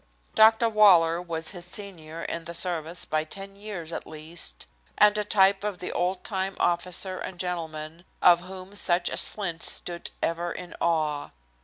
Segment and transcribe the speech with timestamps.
[0.33, 0.67] Dr.
[0.67, 4.65] Waller was his senior in the service by ten years at least,
[4.97, 9.61] and a type of the old time officer and gentleman of whom such as Flint
[9.61, 11.29] stood ever in awe.